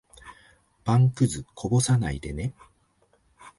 [0.83, 2.55] パンくず、こぼさないでね。